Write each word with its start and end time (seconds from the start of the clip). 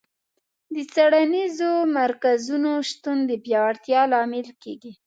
د 0.73 0.75
څېړنیزو 0.93 1.71
مرکزونو 1.97 2.71
شتون 2.89 3.17
د 3.29 3.31
پیاوړتیا 3.43 4.01
لامل 4.13 4.47
کیږي. 4.63 4.91